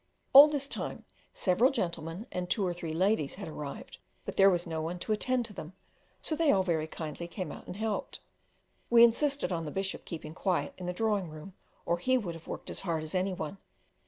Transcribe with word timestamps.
All 0.33 0.47
this 0.47 0.67
time 0.67 1.05
several 1.31 1.69
gentlemen 1.69 2.25
and 2.31 2.49
two 2.49 2.65
or 2.65 2.73
three 2.73 2.91
ladies 2.91 3.35
had 3.35 3.47
arrived, 3.47 3.99
but 4.25 4.35
there 4.35 4.49
was 4.49 4.65
no 4.65 4.81
one 4.81 4.97
to 4.97 5.11
attend 5.11 5.45
to 5.45 5.53
them, 5.53 5.73
so 6.23 6.35
they 6.35 6.51
all 6.51 6.63
very 6.63 6.87
kindly 6.87 7.27
came 7.27 7.51
out 7.51 7.67
and 7.67 7.75
helped. 7.75 8.19
We 8.89 9.03
insisted 9.03 9.51
on 9.51 9.65
the 9.65 9.69
Bishop 9.69 10.03
keeping 10.05 10.33
quiet 10.33 10.73
in 10.79 10.87
the 10.87 10.91
drawing 10.93 11.29
room, 11.29 11.53
or 11.85 11.99
he 11.99 12.17
would 12.17 12.33
have 12.33 12.47
worked 12.47 12.71
as 12.71 12.79
hard 12.79 13.03
as 13.03 13.13
any 13.13 13.33
one. 13.35 13.59